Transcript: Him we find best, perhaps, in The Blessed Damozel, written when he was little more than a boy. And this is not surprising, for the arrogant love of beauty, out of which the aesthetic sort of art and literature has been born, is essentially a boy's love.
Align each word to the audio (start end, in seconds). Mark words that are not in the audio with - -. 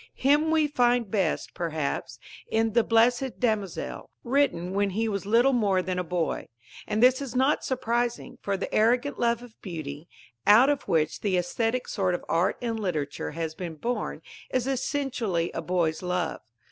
Him 0.15 0.49
we 0.49 0.65
find 0.65 1.11
best, 1.11 1.53
perhaps, 1.53 2.17
in 2.49 2.73
The 2.73 2.83
Blessed 2.83 3.39
Damozel, 3.39 4.09
written 4.23 4.73
when 4.73 4.89
he 4.89 5.07
was 5.07 5.27
little 5.27 5.53
more 5.53 5.83
than 5.83 5.99
a 5.99 6.03
boy. 6.03 6.47
And 6.87 7.03
this 7.03 7.21
is 7.21 7.35
not 7.35 7.63
surprising, 7.63 8.39
for 8.41 8.57
the 8.57 8.73
arrogant 8.73 9.19
love 9.19 9.43
of 9.43 9.61
beauty, 9.61 10.09
out 10.47 10.69
of 10.71 10.81
which 10.87 11.19
the 11.21 11.37
aesthetic 11.37 11.87
sort 11.87 12.15
of 12.15 12.25
art 12.27 12.57
and 12.63 12.79
literature 12.79 13.33
has 13.33 13.53
been 13.53 13.75
born, 13.75 14.23
is 14.49 14.65
essentially 14.65 15.51
a 15.53 15.61
boy's 15.61 16.01
love. 16.01 16.41